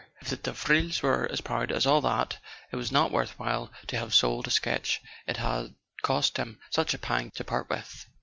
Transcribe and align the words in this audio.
If 0.19 0.29
the 0.29 0.37
Davrils 0.37 1.03
were 1.03 1.31
as 1.31 1.41
proud 1.41 1.71
as 1.71 1.85
all 1.85 2.01
that 2.01 2.39
it 2.71 2.75
was 2.75 2.91
not 2.91 3.11
worth 3.11 3.37
while 3.37 3.71
to 3.85 3.99
have 3.99 4.15
sold 4.15 4.47
a 4.47 4.49
sketch 4.49 4.99
it 5.27 5.37
had 5.37 5.75
cost 6.01 6.37
him 6.37 6.57
such 6.71 6.95
a 6.95 6.97
pang 6.97 7.29
to 7.35 7.43
part 7.43 7.69
with. 7.69 8.07